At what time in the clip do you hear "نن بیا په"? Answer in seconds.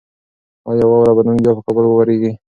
1.27-1.61